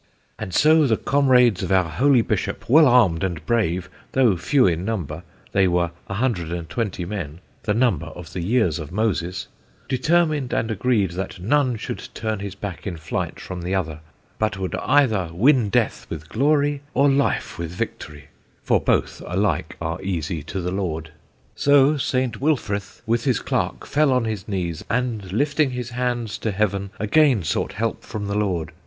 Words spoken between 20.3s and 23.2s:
to the Lord). So S. Wilfrith